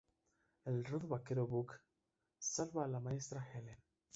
El 0.65 0.83
rudo 0.83 1.09
vaquero 1.09 1.45
Buck 1.45 1.79
salva 2.39 2.85
a 2.85 2.87
la 2.87 2.99
maestra 2.99 3.47
Helen. 3.53 3.77